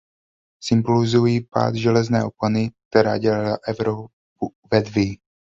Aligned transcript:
Symbolizují 0.63 1.41
pád 1.41 1.75
železné 1.75 2.23
opony, 2.25 2.71
která 2.89 3.17
dělila 3.17 3.57
Evropu 3.67 4.07
vedví. 4.71 5.19